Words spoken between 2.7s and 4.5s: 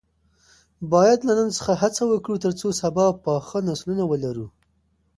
سبا پاخه نسلونه ولرو.